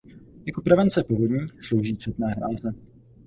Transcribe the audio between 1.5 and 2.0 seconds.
slouží